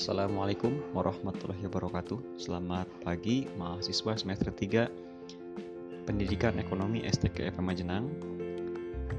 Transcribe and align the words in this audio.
Assalamualaikum 0.00 0.96
warahmatullahi 0.96 1.60
wabarakatuh. 1.68 2.40
Selamat 2.40 2.88
pagi 3.04 3.44
mahasiswa 3.60 4.16
semester 4.16 4.48
3 4.48 6.08
Pendidikan 6.08 6.56
Ekonomi 6.56 7.04
STK 7.04 7.52
FMA 7.52 7.76
Jenang 7.76 8.08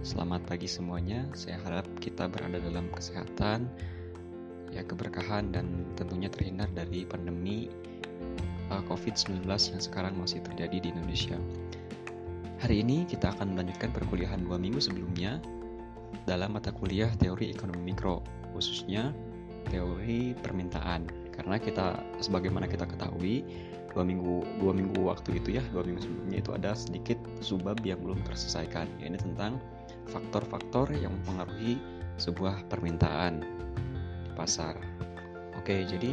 Selamat 0.02 0.41
pagi 0.49 0.65
semuanya. 0.65 1.29
Saya 1.38 1.62
harap 1.62 1.86
kita 2.02 2.25
berada 2.25 2.57
dalam 2.57 2.89
kesehatan 2.98 3.70
ya 4.73 4.81
keberkahan 4.81 5.54
dan 5.54 5.86
tentunya 5.94 6.34
terhindar 6.34 6.66
dari 6.73 7.05
pandemi 7.05 7.70
uh, 8.73 8.82
COVID-19 8.89 9.45
yang 9.45 9.82
sekarang 9.86 10.18
masih 10.18 10.41
terjadi 10.41 10.82
di 10.82 10.89
Indonesia. 10.98 11.38
Hari 12.57 12.82
ini 12.82 13.05
kita 13.05 13.38
akan 13.38 13.54
melanjutkan 13.54 13.93
perkuliahan 13.93 14.41
dua 14.50 14.57
minggu 14.57 14.82
sebelumnya 14.82 15.38
dalam 16.25 16.57
mata 16.57 16.73
kuliah 16.73 17.13
teori 17.21 17.54
ekonomi 17.54 17.93
mikro, 17.93 18.26
khususnya 18.57 19.13
teori 19.70 20.33
permintaan. 20.39 21.05
Karena 21.35 21.57
kita 21.57 21.99
sebagaimana 22.21 22.65
kita 22.65 22.85
ketahui 22.85 23.45
dua 23.91 24.07
minggu 24.07 24.47
dua 24.63 24.71
minggu 24.71 25.03
waktu 25.03 25.43
itu 25.43 25.59
ya 25.59 25.63
dua 25.75 25.84
minggu 25.84 25.99
sebelumnya 25.99 26.39
itu 26.39 26.51
ada 26.55 26.71
sedikit 26.71 27.20
subbab 27.43 27.84
yang 27.84 27.99
belum 27.99 28.23
terselesaikan 28.23 28.87
ini 29.03 29.20
tentang 29.20 29.59
faktor-faktor 30.07 30.95
yang 30.95 31.11
mempengaruhi 31.21 31.75
sebuah 32.15 32.71
permintaan 32.71 33.43
di 34.23 34.31
pasar. 34.34 34.79
Oke 35.59 35.84
jadi 35.84 36.12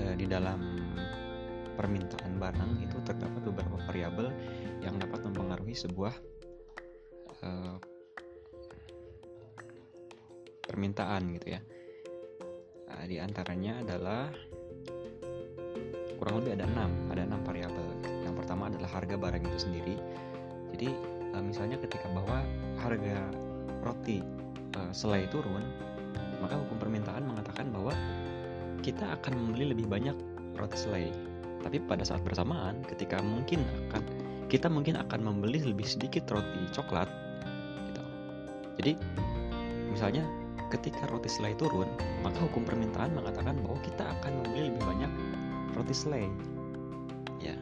eh, 0.00 0.14
di 0.16 0.24
dalam 0.24 0.80
permintaan 1.76 2.38
barang 2.40 2.72
itu 2.80 2.96
terdapat 3.04 3.42
beberapa 3.52 3.76
variabel 3.90 4.32
yang 4.80 4.96
dapat 4.96 5.20
mempengaruhi 5.28 5.76
sebuah 5.76 6.14
eh, 7.44 7.76
permintaan 10.64 11.36
gitu 11.36 11.54
ya 11.54 11.60
Nah, 12.94 13.10
di 13.10 13.18
antaranya 13.18 13.82
adalah 13.82 14.30
kurang 16.14 16.40
lebih 16.40 16.62
ada 16.62 16.64
enam, 16.70 16.90
ada 17.10 17.26
enam 17.26 17.42
variabel. 17.42 17.88
Yang 18.22 18.34
pertama 18.38 18.70
adalah 18.70 18.86
harga 18.86 19.18
barang 19.18 19.42
itu 19.42 19.58
sendiri. 19.58 19.96
Jadi 20.70 20.88
uh, 21.34 21.42
misalnya 21.42 21.74
ketika 21.82 22.06
bahwa 22.14 22.46
harga 22.78 23.18
roti 23.82 24.22
uh, 24.78 24.92
selai 24.94 25.26
turun, 25.26 25.66
maka 26.38 26.54
hukum 26.54 26.78
permintaan 26.78 27.26
mengatakan 27.26 27.74
bahwa 27.74 27.90
kita 28.86 29.18
akan 29.18 29.42
membeli 29.42 29.74
lebih 29.74 29.90
banyak 29.90 30.14
roti 30.54 30.78
selai. 30.78 31.10
Tapi 31.66 31.82
pada 31.82 32.06
saat 32.06 32.22
bersamaan, 32.22 32.78
ketika 32.86 33.18
mungkin 33.18 33.66
akan 33.90 34.06
kita 34.46 34.70
mungkin 34.70 34.94
akan 35.02 35.18
membeli 35.18 35.66
lebih 35.66 35.84
sedikit 35.84 36.30
roti 36.30 36.62
coklat, 36.70 37.10
gitu. 37.90 38.02
Jadi 38.78 38.92
misalnya 39.90 40.22
ketika 40.72 41.08
roti 41.10 41.28
selai 41.28 41.52
turun, 41.56 41.88
maka 42.24 42.38
hukum 42.44 42.64
permintaan 42.64 43.12
mengatakan 43.16 43.58
bahwa 43.60 43.78
kita 43.84 44.04
akan 44.20 44.32
membeli 44.42 44.72
lebih 44.72 44.82
banyak 44.84 45.12
roti 45.76 45.94
selai. 45.94 46.24
Ya. 47.42 47.56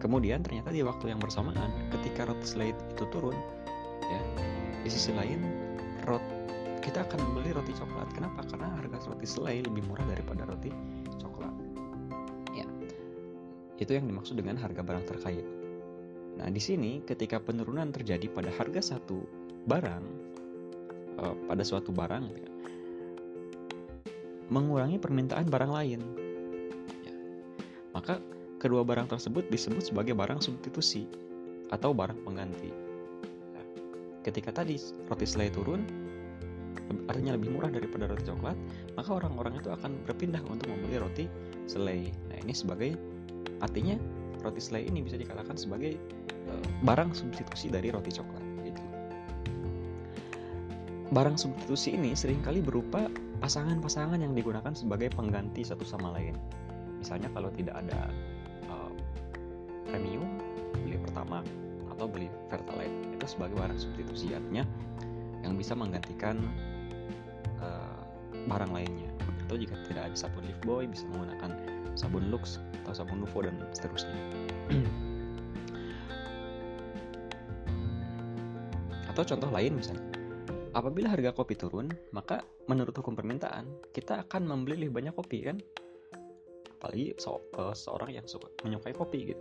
Kemudian 0.00 0.44
ternyata 0.44 0.70
di 0.72 0.84
waktu 0.84 1.12
yang 1.12 1.20
bersamaan, 1.20 1.72
ketika 1.92 2.28
roti 2.28 2.46
selai 2.46 2.68
itu 2.72 3.04
turun, 3.10 3.36
ya, 4.06 4.20
di 4.84 4.90
sisi 4.92 5.10
lain 5.12 5.42
rot 6.06 6.22
kita 6.86 7.02
akan 7.02 7.18
membeli 7.18 7.50
roti 7.50 7.74
coklat. 7.74 8.06
Kenapa? 8.14 8.46
Karena 8.46 8.70
harga 8.78 9.10
roti 9.10 9.26
selai 9.26 9.66
lebih 9.66 9.82
murah 9.90 10.06
daripada 10.06 10.46
roti 10.46 10.70
coklat. 11.18 11.54
Ya. 12.54 12.66
Itu 13.82 13.98
yang 13.98 14.06
dimaksud 14.06 14.38
dengan 14.38 14.54
harga 14.62 14.86
barang 14.86 15.04
terkait. 15.10 15.46
Nah, 16.36 16.52
di 16.52 16.60
sini 16.60 17.00
ketika 17.02 17.40
penurunan 17.40 17.90
terjadi 17.90 18.28
pada 18.30 18.52
harga 18.54 18.94
satu 18.94 19.24
barang, 19.66 20.25
uh, 21.20 21.34
pada 21.48 21.62
suatu 21.64 21.90
barang 21.92 22.24
ya, 22.32 22.50
mengurangi 24.52 25.00
permintaan 25.00 25.48
barang 25.50 25.72
lain. 25.72 26.00
Ya. 27.02 27.14
maka 27.96 28.22
kedua 28.62 28.86
barang 28.86 29.10
tersebut 29.10 29.48
disebut 29.50 29.82
sebagai 29.90 30.14
barang 30.14 30.38
substitusi 30.42 31.08
atau 31.74 31.90
barang 31.90 32.22
pengganti. 32.22 32.70
Ya. 33.54 33.62
ketika 34.22 34.54
tadi 34.54 34.78
roti 35.10 35.26
selai 35.26 35.50
turun 35.50 35.82
artinya 37.10 37.34
lebih 37.34 37.50
murah 37.50 37.70
daripada 37.72 38.06
roti 38.06 38.30
coklat 38.30 38.54
maka 38.94 39.10
orang-orang 39.10 39.58
itu 39.58 39.74
akan 39.74 39.98
berpindah 40.06 40.42
untuk 40.46 40.70
membeli 40.70 41.02
roti 41.02 41.24
selai. 41.66 42.14
Nah 42.30 42.38
ini 42.46 42.54
sebagai 42.54 42.94
artinya 43.58 43.98
roti 44.46 44.62
selai 44.62 44.86
ini 44.86 45.02
bisa 45.02 45.18
dikatakan 45.18 45.58
sebagai 45.58 45.98
uh, 46.46 46.66
barang 46.86 47.10
substitusi 47.10 47.72
dari 47.72 47.90
roti 47.90 48.14
coklat 48.14 48.45
Barang 51.14 51.38
substitusi 51.38 51.94
ini 51.94 52.18
sering 52.18 52.42
kali 52.42 52.58
berupa 52.58 53.06
pasangan-pasangan 53.38 54.18
yang 54.18 54.34
digunakan 54.34 54.74
sebagai 54.74 55.14
pengganti 55.14 55.62
satu 55.62 55.86
sama 55.86 56.10
lain. 56.18 56.34
Misalnya 56.98 57.30
kalau 57.30 57.46
tidak 57.54 57.78
ada 57.78 58.10
uh, 58.66 58.90
premium, 59.86 60.26
beli 60.82 60.98
pertama 60.98 61.46
atau 61.94 62.10
beli 62.10 62.26
pertalite 62.50 62.90
itu 63.14 63.22
sebagai 63.22 63.54
barang 63.54 63.78
substitusi 63.78 64.34
artinya 64.34 64.66
yang 65.46 65.54
bisa 65.54 65.78
menggantikan 65.78 66.42
uh, 67.62 68.02
barang 68.50 68.74
lainnya. 68.74 69.06
Atau 69.46 69.62
jika 69.62 69.78
tidak 69.86 70.10
ada 70.10 70.16
sabun 70.18 70.42
Boy 70.66 70.90
bisa 70.90 71.06
menggunakan 71.14 71.54
sabun 71.94 72.34
Lux 72.34 72.58
atau 72.82 72.98
sabun 72.98 73.22
Nuvo 73.22 73.46
dan 73.46 73.54
seterusnya. 73.70 74.18
atau 79.16 79.32
contoh 79.32 79.48
lain 79.48 79.72
misalnya 79.80 80.15
apabila 80.76 81.08
harga 81.08 81.32
kopi 81.32 81.56
turun, 81.56 81.88
maka 82.12 82.44
menurut 82.68 82.92
hukum 82.92 83.16
permintaan, 83.16 83.64
kita 83.96 84.28
akan 84.28 84.44
membeli 84.44 84.84
lebih 84.84 85.00
banyak 85.00 85.14
kopi 85.16 85.48
kan? 85.48 85.56
Apalagi 86.76 87.16
so, 87.16 87.40
uh, 87.56 87.72
seorang 87.72 88.12
yang 88.12 88.28
suka 88.28 88.52
menyukai 88.60 88.92
kopi 88.92 89.32
gitu. 89.32 89.40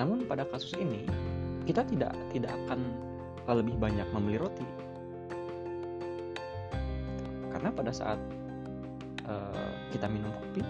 Namun 0.00 0.24
pada 0.24 0.48
kasus 0.48 0.72
ini, 0.80 1.04
kita 1.68 1.84
tidak 1.84 2.16
tidak 2.32 2.56
akan 2.64 2.80
lebih 3.52 3.76
banyak 3.76 4.08
membeli 4.16 4.40
roti. 4.40 4.64
Karena 7.52 7.68
pada 7.68 7.92
saat 7.92 8.16
uh, 9.28 9.72
kita 9.92 10.08
minum 10.08 10.32
kopi, 10.32 10.64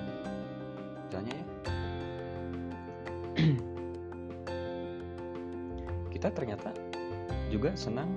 misalnya 1.06 1.34
ya, 1.38 1.46
kita 6.18 6.28
ternyata 6.34 6.74
juga 7.54 7.70
senang 7.78 8.10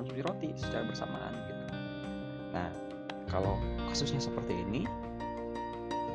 mengkonsumsi 0.00 0.24
roti 0.24 0.48
secara 0.56 0.88
bersamaan 0.88 1.32
gitu. 1.44 1.64
Nah, 2.56 2.68
kalau 3.28 3.60
kasusnya 3.92 4.16
seperti 4.16 4.64
ini, 4.64 4.88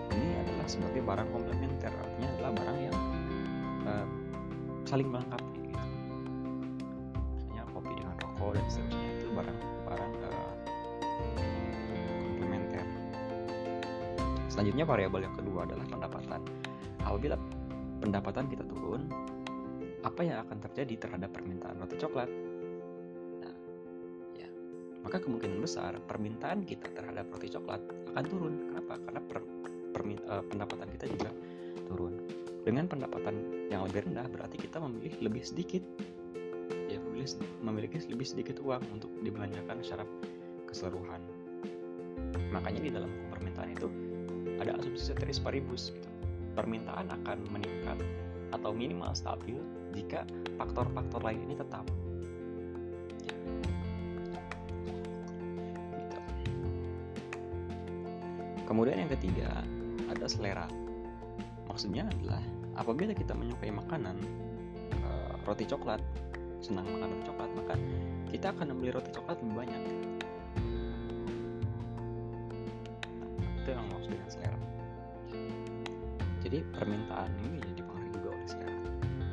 ini 0.09 0.27
adalah 0.41 0.65
sebagai 0.65 1.05
barang 1.05 1.29
komplementer, 1.29 1.93
artinya 1.93 2.29
adalah 2.33 2.51
barang 2.57 2.77
yang 2.81 2.97
uh, 3.85 4.07
saling 4.89 5.05
melengkapi 5.13 5.69
gitu. 5.69 5.85
Misalnya 7.37 7.63
kopi 7.69 7.93
dengan 7.93 8.15
rokok 8.25 8.49
dan 8.57 8.65
seterusnya 8.73 9.09
itu 9.21 9.27
barang-barang 9.37 10.13
uh, 10.25 10.53
komplementer. 12.25 12.85
Selanjutnya 14.49 14.85
variabel 14.89 15.21
yang 15.29 15.35
kedua 15.37 15.69
adalah 15.69 15.85
pendapatan. 15.85 16.41
Apabila 17.05 17.37
pendapatan 18.01 18.49
kita 18.49 18.65
turun, 18.65 19.05
apa 20.01 20.21
yang 20.25 20.41
akan 20.41 20.57
terjadi 20.57 21.05
terhadap 21.05 21.29
permintaan 21.37 21.77
roti 21.77 22.01
coklat? 22.01 22.44
Maka 25.15 25.31
kemungkinan 25.31 25.63
besar 25.63 25.95
permintaan 26.11 26.67
kita 26.67 26.91
terhadap 26.91 27.31
roti 27.31 27.47
coklat 27.47 27.79
akan 28.11 28.25
turun. 28.27 28.53
Kenapa? 28.67 28.99
Karena 28.99 29.21
per, 29.23 29.39
per, 29.95 30.01
uh, 30.03 30.11
eh, 30.11 30.43
pendapatan 30.51 30.87
kita 30.91 31.05
juga 31.07 31.31
turun. 31.87 32.19
Dengan 32.67 32.91
pendapatan 32.91 33.39
yang 33.71 33.87
lebih 33.87 34.11
rendah 34.11 34.27
berarti 34.27 34.59
kita 34.59 34.75
memilih 34.83 35.15
lebih 35.23 35.39
sedikit 35.47 35.79
ya 36.91 36.99
memilih 36.99 37.31
memiliki 37.63 38.03
lebih 38.11 38.27
sedikit 38.27 38.59
uang 38.59 38.83
untuk 38.91 39.07
dibelanjakan 39.23 39.79
secara 39.79 40.03
keseluruhan. 40.67 41.23
Makanya 42.51 42.83
di 42.83 42.91
dalam 42.91 43.07
permintaan 43.31 43.71
itu 43.71 43.87
ada 44.59 44.75
asumsi 44.75 45.15
ceteris 45.15 45.39
paribus 45.39 45.95
gitu. 45.95 46.11
Permintaan 46.59 47.07
akan 47.23 47.39
meningkat 47.55 48.03
atau 48.51 48.75
minimal 48.75 49.15
stabil 49.15 49.63
jika 49.95 50.27
faktor-faktor 50.59 51.23
lain 51.23 51.39
ini 51.47 51.55
tetap 51.55 51.87
Kemudian 58.65 59.05
yang 59.05 59.11
ketiga 59.13 59.61
ada 60.09 60.25
selera. 60.25 60.65
Maksudnya 61.69 62.09
adalah 62.09 62.41
apabila 62.73 63.13
kita 63.13 63.37
menyukai 63.37 63.69
makanan 63.69 64.17
uh, 65.05 65.37
roti 65.45 65.69
coklat, 65.69 66.01
senang 66.65 66.89
makan 66.89 67.13
roti 67.13 67.25
coklat, 67.29 67.49
maka 67.53 67.73
kita 68.33 68.49
akan 68.51 68.73
membeli 68.73 68.91
roti 68.97 69.13
coklat 69.13 69.37
lebih 69.45 69.55
banyak. 69.65 69.81
Itu 73.61 73.69
yang 73.69 73.85
maksud 73.93 74.09
dengan 74.09 74.29
selera. 74.33 74.59
Jadi 76.45 76.61
permintaan 76.77 77.29
ini 77.49 77.57
jadi 77.61 77.73
dipengaruhi 77.81 78.11
juga 78.17 78.29
oleh 78.33 78.47
selera. 78.49 78.79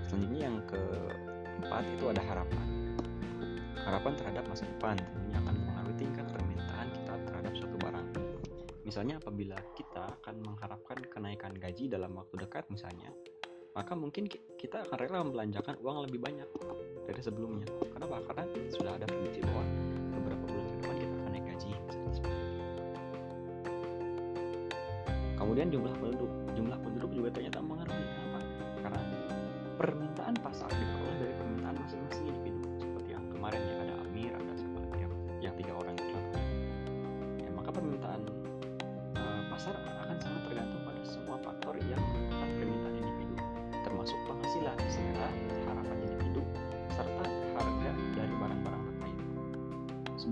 Selanjutnya 0.09 0.41
yang 0.45 0.57
keempat 0.69 1.85
itu 1.89 2.05
ada 2.09 2.23
harapan. 2.25 2.67
Harapan 3.83 4.13
terhadap 4.17 4.45
masa 4.49 4.65
depan 4.69 4.97
Misalnya 8.93 9.17
apabila 9.17 9.57
kita 9.73 10.05
akan 10.21 10.53
mengharapkan 10.53 11.01
kenaikan 11.09 11.57
gaji 11.57 11.89
dalam 11.89 12.13
waktu 12.13 12.45
dekat 12.45 12.69
misalnya, 12.69 13.09
maka 13.73 13.97
mungkin 13.97 14.29
kita 14.61 14.85
akan 14.85 14.97
rela 15.01 15.25
membelanjakan 15.25 15.81
uang 15.81 16.05
lebih 16.05 16.21
banyak 16.21 16.45
dari 17.09 17.25
sebelumnya. 17.25 17.65
Kenapa? 17.89 18.21
Karena 18.29 18.45
sudah 18.69 18.93
ada 18.93 19.09
prediksi 19.09 19.41
bahwa 19.49 19.65
beberapa 20.13 20.45
bulan 20.45 20.65
ke 20.69 20.75
depan 20.77 20.97
kita 21.01 21.09
akan 21.09 21.31
naik 21.33 21.47
gaji. 21.49 21.71
Kemudian 25.41 25.69
jumlah 25.73 25.95
penduduk, 25.97 26.33
jumlah 26.53 26.77
penduduk 26.77 26.92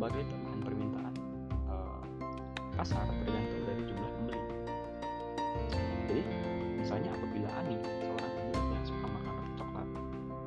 Sebagai 0.00 0.24
tambahan 0.32 0.60
permintaan 0.64 1.14
uh, 1.68 2.00
pasar 2.72 3.04
tergantung 3.20 3.62
dari 3.68 3.82
jumlah 3.84 4.10
pembeli. 4.16 4.42
Jadi, 6.08 6.22
misalnya 6.80 7.12
apabila 7.20 7.48
Ani, 7.60 7.76
seorang 7.84 8.32
penduduk 8.32 8.64
yang 8.72 8.84
suka 8.88 9.06
makan 9.12 9.32
roti 9.36 9.52
coklat, 9.60 9.88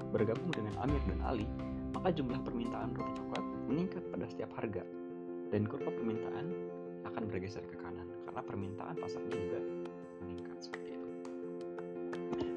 bergabung 0.09 0.49
dengan 0.57 0.73
Amir 0.81 0.97
dan 1.05 1.21
Ali, 1.21 1.45
maka 1.93 2.09
jumlah 2.09 2.41
permintaan 2.41 2.97
roti 2.97 3.13
coklat 3.13 3.45
meningkat 3.69 4.01
pada 4.09 4.25
setiap 4.25 4.49
harga 4.57 4.81
dan 5.53 5.69
kurva 5.69 5.93
permintaan 6.01 6.45
akan 7.05 7.23
bergeser 7.29 7.61
ke 7.69 7.77
kanan 7.77 8.09
karena 8.25 8.41
permintaan 8.41 8.97
pasarnya 8.97 9.37
juga 9.37 9.61
meningkat 10.25 10.57
seperti 10.65 10.97
itu. 10.97 11.09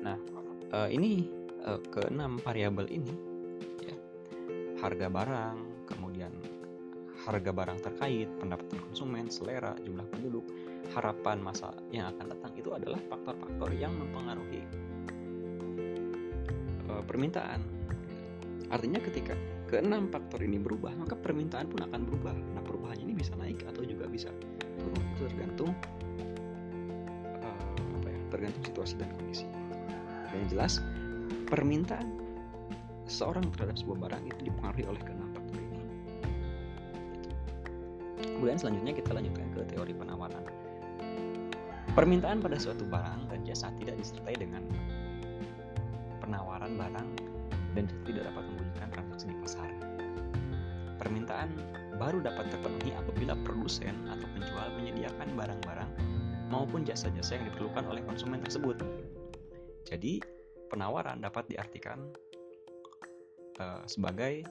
Nah, 0.01 0.17
uh, 0.73 0.89
ini 0.89 1.29
uh, 1.61 1.77
keenam 1.93 2.41
variabel 2.41 2.89
ini 2.89 3.13
ya 3.85 3.93
harga 4.81 5.13
barang 5.13 5.57
kemudian 5.93 6.33
harga 7.27 7.51
barang 7.51 7.79
terkait 7.83 8.31
pendapatan 8.39 8.79
konsumen 8.87 9.27
selera 9.27 9.75
jumlah 9.83 10.07
penduduk 10.15 10.47
harapan 10.95 11.43
masa 11.43 11.75
yang 11.91 12.15
akan 12.15 12.31
datang 12.31 12.53
itu 12.55 12.71
adalah 12.71 13.03
faktor-faktor 13.11 13.75
yang 13.75 13.91
mempengaruhi 13.99 14.63
uh, 16.87 17.03
permintaan. 17.03 17.67
Artinya 18.71 19.03
ketika 19.03 19.35
keenam 19.67 20.07
faktor 20.07 20.39
ini 20.47 20.63
berubah 20.63 20.95
maka 20.95 21.19
permintaan 21.19 21.67
pun 21.67 21.83
akan 21.83 22.07
berubah. 22.07 22.35
Nah 22.55 22.63
perubahannya 22.63 23.11
ini 23.11 23.15
bisa 23.19 23.35
naik 23.35 23.67
atau 23.67 23.83
juga 23.83 24.07
bisa 24.07 24.31
turun. 24.79 25.03
Itu 25.19 25.27
tergantung 25.27 25.71
uh, 27.43 27.67
apa 27.99 28.07
ya 28.07 28.21
tergantung 28.31 28.63
situasi 28.63 28.95
dan 29.03 29.11
kondisi. 29.19 29.47
Yang 30.31 30.47
jelas 30.55 30.73
permintaan 31.51 32.07
seorang 33.11 33.51
terhadap 33.55 33.79
sebuah 33.83 33.99
barang 34.07 34.23
itu 34.31 34.51
dipengaruhi 34.51 34.87
oleh 34.87 35.03
keenam 35.03 35.26
Kemudian 38.47 38.63
selanjutnya 38.63 38.95
kita 38.95 39.11
lanjutkan 39.11 39.47
ke 39.59 39.61
teori 39.75 39.91
penawaran. 39.91 40.47
Permintaan 41.99 42.39
pada 42.39 42.55
suatu 42.55 42.87
barang 42.87 43.27
dan 43.27 43.43
jasa 43.43 43.75
tidak 43.75 43.99
disertai 43.99 44.39
dengan 44.39 44.63
penawaran 46.23 46.79
barang 46.79 47.09
dan 47.75 47.91
tidak 48.07 48.23
dapat 48.31 48.47
memwujudkan 48.47 48.89
transaksi 48.95 49.35
di 49.35 49.37
pasar. 49.43 49.67
Permintaan 50.95 51.59
baru 51.99 52.23
dapat 52.23 52.47
terpenuhi 52.55 52.95
apabila 52.95 53.35
produsen 53.43 53.99
atau 54.15 54.31
penjual 54.39 54.71
menyediakan 54.79 55.27
barang-barang 55.35 55.91
maupun 56.47 56.87
jasa-jasa 56.87 57.43
yang 57.43 57.51
diperlukan 57.51 57.83
oleh 57.91 58.07
konsumen 58.07 58.39
tersebut. 58.47 58.79
Jadi, 59.91 60.23
penawaran 60.71 61.19
dapat 61.19 61.51
diartikan 61.51 61.99
uh, 63.59 63.83
sebagai 63.91 64.47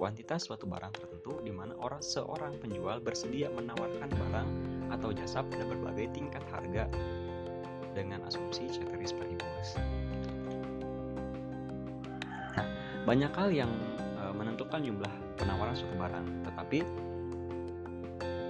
kuantitas 0.00 0.48
suatu 0.48 0.64
barang 0.64 0.96
tertentu 0.96 1.44
di 1.44 1.52
mana 1.52 1.76
orang 1.76 2.00
seorang 2.00 2.56
penjual 2.56 3.04
bersedia 3.04 3.52
menawarkan 3.52 4.08
barang 4.08 4.48
atau 4.96 5.12
jasa 5.12 5.44
pada 5.44 5.68
berbagai 5.68 6.08
tingkat 6.16 6.40
harga 6.48 6.88
dengan 7.92 8.24
asumsi 8.24 8.64
ceteris 8.72 9.12
paribus. 9.12 9.76
Nah, 12.56 12.66
banyak 13.04 13.28
hal 13.36 13.52
yang 13.52 13.68
uh, 14.16 14.32
menentukan 14.32 14.80
jumlah 14.80 15.12
penawaran 15.36 15.76
suatu 15.76 15.92
barang, 16.00 16.26
tetapi 16.48 16.80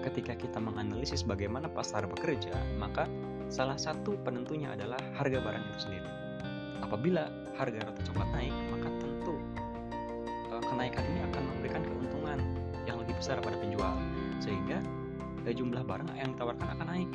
ketika 0.06 0.38
kita 0.38 0.62
menganalisis 0.62 1.26
bagaimana 1.26 1.66
pasar 1.66 2.06
bekerja, 2.06 2.54
maka 2.78 3.10
salah 3.50 3.76
satu 3.76 4.14
penentunya 4.22 4.70
adalah 4.70 5.02
harga 5.18 5.42
barang 5.42 5.64
itu 5.66 5.78
sendiri. 5.82 6.10
Apabila 6.78 7.26
harga 7.58 7.90
roti 7.90 8.02
coklat 8.06 8.30
naik, 8.38 8.54
maka 8.70 8.79
besar 13.20 13.36
pada 13.44 13.60
penjual, 13.60 13.92
sehingga 14.40 14.80
uh, 15.44 15.52
jumlah 15.52 15.84
barang 15.84 16.08
yang 16.16 16.32
ditawarkan 16.32 16.68
akan 16.72 16.86
naik. 16.88 17.10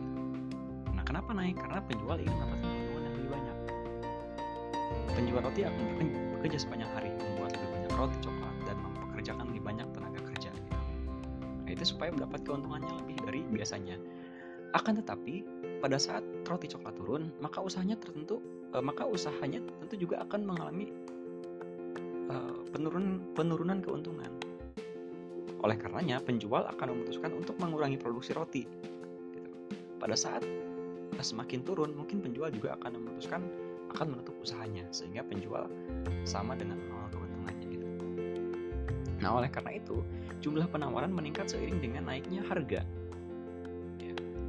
Nah, 0.93 1.01
kenapa 1.01 1.33
naik? 1.33 1.57
Karena 1.57 1.81
penjual 1.81 2.21
ingin 2.21 2.33
mendapatkan 2.37 2.69
keuntungan 2.69 3.01
yang 3.01 3.15
lebih 3.17 3.29
banyak. 3.33 3.57
Penjual 5.17 5.41
roti 5.41 5.61
akan 5.65 5.83
bekerja 6.37 6.57
sepanjang 6.61 6.91
hari 6.93 7.09
membuat 7.17 7.57
lebih 7.57 7.69
banyak 7.73 7.91
roti 7.97 8.17
coklat 8.21 8.55
dan 8.69 8.77
mempekerjakan 8.85 9.45
lebih 9.49 9.63
banyak 9.65 9.87
tenaga 9.97 10.21
kerja. 10.29 10.51
Nah, 11.65 11.71
itu 11.73 11.83
supaya 11.89 12.13
mendapat 12.13 12.39
keuntungannya 12.45 12.93
lebih 13.01 13.15
dari 13.25 13.41
biasanya. 13.49 13.97
Akan 14.77 14.93
tetapi 14.99 15.41
pada 15.81 15.97
saat 15.97 16.21
roti 16.45 16.69
coklat 16.69 16.93
turun, 16.99 17.33
maka 17.41 17.65
usahanya 17.65 17.97
tertentu, 17.97 18.45
uh, 18.77 18.83
maka 18.83 19.09
usahanya 19.09 19.57
tentu 19.81 19.97
juga 19.97 20.21
akan 20.21 20.45
mengalami 20.45 20.93
uh, 22.29 22.61
penurunan 22.69 23.25
penurunan 23.33 23.81
keuntungan. 23.81 24.29
Oleh 25.65 25.81
karenanya, 25.81 26.21
penjual 26.21 26.61
akan 26.69 26.93
memutuskan 26.93 27.33
untuk 27.33 27.57
mengurangi 27.57 27.97
produksi 27.97 28.37
roti. 28.37 28.63
Pada 29.97 30.13
saat 30.13 30.45
semakin 31.17 31.65
turun, 31.65 31.97
mungkin 31.97 32.21
penjual 32.21 32.53
juga 32.53 32.77
akan 32.77 33.01
memutuskan 33.01 33.41
akan 33.89 34.13
menutup 34.13 34.37
usahanya, 34.45 34.85
sehingga 34.93 35.25
penjual 35.25 35.65
sama 36.21 36.53
dengan 36.53 36.77
nol 36.85 37.09
keuntungannya 37.09 37.65
gitu. 37.73 37.87
Nah, 39.25 39.41
oleh 39.41 39.49
karena 39.49 39.81
itu, 39.81 40.05
jumlah 40.45 40.69
penawaran 40.69 41.09
meningkat 41.09 41.49
seiring 41.49 41.81
dengan 41.81 42.05
naiknya 42.13 42.45
harga 42.45 42.85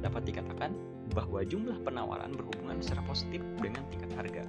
dapat 0.01 0.29
dikatakan 0.29 0.77
bahwa 1.17 1.41
jumlah 1.41 1.81
penawaran 1.81 2.29
berhubungan 2.37 2.77
secara 2.77 3.01
positif 3.09 3.41
dengan 3.57 3.81
tingkat 3.89 4.11
harga. 4.13 4.43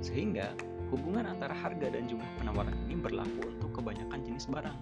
Sehingga 0.00 0.56
hubungan 0.88 1.28
antara 1.28 1.52
harga 1.52 1.92
dan 1.92 2.08
jumlah 2.08 2.30
penawaran 2.40 2.74
ini 2.88 2.96
berlaku 2.96 3.52
untuk 3.60 3.70
kebanyakan 3.76 4.24
jenis 4.24 4.48
barang. 4.48 4.78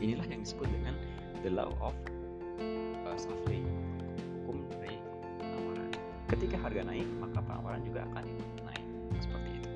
Inilah 0.00 0.26
yang 0.28 0.44
disebut 0.44 0.68
dengan 0.68 0.94
the 1.40 1.50
law 1.52 1.72
of 1.80 1.96
uh, 3.06 3.16
supply, 3.16 3.60
hukum 4.44 4.66
dari 4.76 5.00
penawaran. 5.40 5.90
Ketika 6.28 6.56
harga 6.60 6.82
naik, 6.84 7.08
maka 7.16 7.38
penawaran 7.40 7.80
juga 7.86 8.04
akan 8.12 8.24
naik. 8.66 8.86
Seperti 9.22 9.50
itu. 9.56 9.70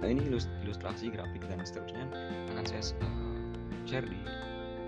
Nah 0.00 0.08
ini 0.08 0.22
ilustrasi 0.64 1.12
grafik 1.12 1.44
dan 1.48 1.64
seterusnya 1.64 2.04
akan 2.56 2.64
saya 2.64 2.82
uh, 3.00 3.40
share 3.88 4.04
di 4.04 4.20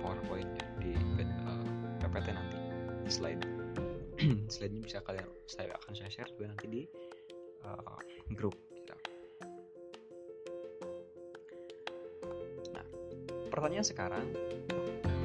PowerPoint 0.05 0.49
di 0.83 0.93
uh, 1.21 1.65
PPT 2.05 2.29
nanti 2.37 2.59
di 3.05 3.11
slide. 3.13 3.43
slide 4.55 4.73
ini 4.73 4.83
bisa 4.85 5.01
kalian 5.05 5.29
saya 5.49 5.73
akan 5.81 5.93
saya 5.97 6.11
share 6.13 6.31
juga 6.37 6.53
nanti 6.53 6.67
di 6.69 6.83
uh, 7.65 7.97
grup 8.37 8.57
pertanyaan 13.53 13.85
sekarang, 13.85 14.25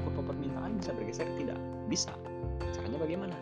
kurva 0.04 0.22
permintaan 0.28 0.76
bisa 0.76 0.92
bergeser 0.92 1.32
tidak? 1.40 1.60
Bisa. 1.88 2.12
Caranya 2.76 3.00
bagaimana? 3.00 3.38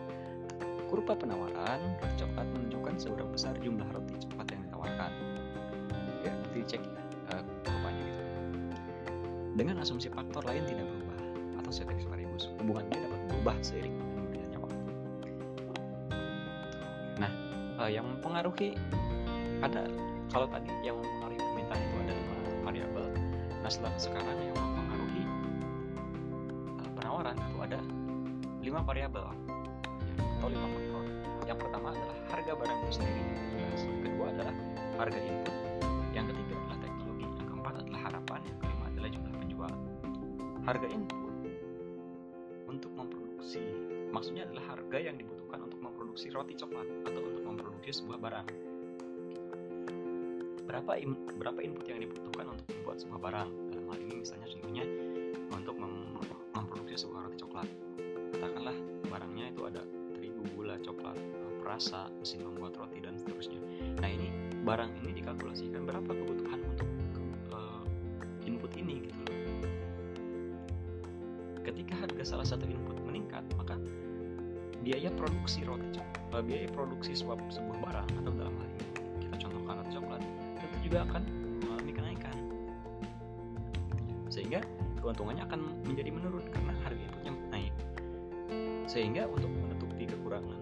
Kurva 0.86 1.18
penawaran 1.18 1.82
roti 1.98 2.14
coklat 2.22 2.46
menunjukkan 2.54 2.94
seberapa 3.02 3.30
besar 3.34 3.58
jumlah 3.58 3.90
roti 3.90 4.14
coklat 4.22 4.46
yang 4.54 4.62
ditawarkan 4.70 5.12
ya 6.26 6.32
nanti 6.34 6.58
dicek 6.62 6.82
ya 6.82 7.02
uh, 7.34 7.42
kurvanya 7.62 8.02
gitu 8.02 8.22
dengan 9.56 9.76
asumsi 9.82 10.10
faktor 10.10 10.42
lain 10.46 10.66
tidak 10.66 10.86
berubah 10.86 11.20
atau 11.62 11.70
ceteris 11.70 12.06
paribus 12.06 12.50
hubungannya 12.62 12.98
dapat 12.98 13.20
berubah 13.30 13.56
seiring 13.62 13.94
berjalannya 13.98 14.58
waktu 14.62 14.92
nah 17.18 17.30
uh, 17.82 17.90
yang 17.90 18.06
mempengaruhi 18.06 18.74
ada 19.62 19.86
kalau 20.30 20.46
tadi 20.50 20.70
yang 20.82 20.98
mempengaruhi 20.98 21.40
permintaan 21.40 21.80
itu 21.80 21.96
ada 22.02 22.12
lima 22.14 22.34
variabel 22.66 23.06
nah 23.62 23.70
setelah 23.70 23.94
sekarang 23.98 24.38
yang 24.38 24.75
ada 27.66 27.78
lima 28.62 28.80
variabel 28.86 29.26
atau 30.38 30.48
lima 30.48 30.66
faktor. 30.70 31.04
Yang 31.46 31.58
pertama 31.62 31.86
adalah 31.94 32.16
harga 32.30 32.52
barang 32.54 32.78
itu 32.82 32.92
sendiri. 33.02 33.22
Yang 33.78 34.00
kedua 34.06 34.26
adalah 34.34 34.54
harga 34.98 35.20
input. 35.20 35.54
Yang 36.14 36.26
ketiga 36.32 36.54
adalah 36.58 36.78
teknologi. 36.82 37.24
Yang 37.26 37.48
keempat 37.50 37.74
harga 40.66 40.90
input 40.90 41.30
untuk 42.66 42.90
memproduksi 42.98 43.62
maksudnya 44.10 44.50
adalah 44.50 44.74
harga 44.74 44.98
yang 44.98 45.14
dibutuhkan 45.14 45.62
untuk 45.62 45.78
memproduksi 45.78 46.26
roti 46.34 46.58
coklat 46.58 46.90
atau 47.06 47.22
untuk 47.22 47.42
memproduksi 47.46 48.02
sebuah 48.02 48.18
barang. 48.18 48.46
Berapa 50.66 50.92
in, 50.98 51.14
berapa 51.38 51.62
input 51.62 51.86
yang 51.86 52.02
dibutuhkan 52.02 52.50
untuk 52.50 52.66
membuat 52.74 52.98
sebuah 52.98 53.20
barang? 53.22 53.48
Dalam 53.70 53.86
hal 53.86 53.98
ini 54.02 54.14
misalnya 54.26 54.46
contohnya 54.50 54.84
untuk 55.54 55.76
mem, 55.78 55.94
memproduksi 56.58 57.06
sebuah 57.06 57.25
coklat. 57.36 57.68
Katakanlah 58.34 58.76
barangnya 59.06 59.52
itu 59.52 59.62
ada 59.68 59.82
terigu 60.16 60.42
gula 60.56 60.80
coklat 60.80 61.16
perasa 61.66 62.06
mesin 62.22 62.46
membuat 62.46 62.78
roti 62.78 63.02
dan 63.02 63.18
seterusnya. 63.18 63.58
Nah 63.98 64.06
ini 64.06 64.30
barang 64.62 65.02
ini 65.02 65.18
dikalkulasikan 65.18 65.82
berapa 65.82 66.06
kebutuhan 66.14 66.62
untuk 66.62 66.88
uh, 67.50 67.82
input 68.46 68.70
ini 68.78 69.10
gitu 69.10 69.18
loh. 69.26 69.38
Ketika 71.66 72.06
harga 72.06 72.22
salah 72.22 72.46
satu 72.46 72.70
input 72.70 73.02
meningkat 73.02 73.42
maka 73.58 73.74
biaya 74.86 75.10
produksi 75.18 75.66
roti 75.66 75.98
coklat, 75.98 76.46
biaya 76.46 76.70
produksi 76.70 77.18
sebuah, 77.18 77.34
sebuah 77.50 77.78
barang 77.82 78.08
atau 78.22 78.30
dalam 78.30 78.54
hal 78.54 78.68
ini 78.70 78.86
kita 79.26 79.34
contohkan 79.42 79.82
roti 79.82 79.92
coklat 79.98 80.22
tentu 80.62 80.78
juga 80.86 80.98
akan 81.10 81.22
mengalami 81.66 81.92
kenaikan. 81.92 82.36
Sehingga 84.30 84.62
keuntungannya 85.02 85.42
akan 85.50 85.60
menjadi 85.82 86.14
menurun 86.14 86.46
sehingga 88.96 89.28
untuk 89.28 89.52
menutupi 89.52 90.08
kekurangan 90.08 90.56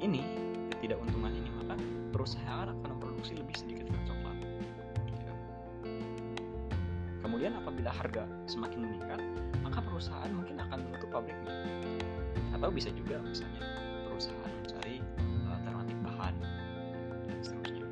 ini 0.00 0.24
ketidakuntungan 0.72 1.36
ini 1.36 1.52
maka 1.52 1.76
perusahaan 2.16 2.72
akan 2.72 2.88
memproduksi 2.96 3.36
lebih 3.36 3.52
sedikit 3.52 3.92
roti 3.92 4.08
coklat 4.08 4.38
kemudian 7.20 7.52
apabila 7.60 7.92
harga 7.92 8.24
semakin 8.48 8.88
meningkat 8.88 9.20
maka 9.60 9.84
perusahaan 9.84 10.32
mungkin 10.32 10.64
akan 10.64 10.80
menutup 10.80 11.12
pabriknya 11.12 11.52
atau 12.56 12.72
bisa 12.72 12.88
juga 12.96 13.20
misalnya 13.20 13.60
perusahaan 14.08 14.52
mencari 14.64 15.04
uh, 15.20 15.52
alternatif 15.52 15.96
bahan 16.00 16.34
dan 17.28 17.38
seterusnya. 17.44 17.84